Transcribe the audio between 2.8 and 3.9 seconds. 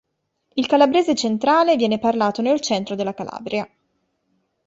della Calabria.